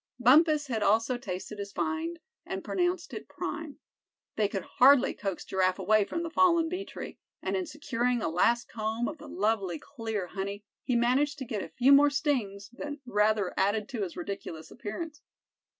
[0.19, 3.77] Bumpus had also tasted his find, and pronounced it prime.
[4.35, 8.27] They could hardly coax Giraffe away from the fallen bee tree; and in securing a
[8.27, 12.69] last comb of the lovely clear honey, he managed to get a few more stings
[12.73, 15.21] that rather added to his ridiculous appearance.